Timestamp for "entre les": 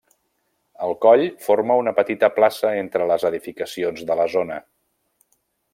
2.85-3.29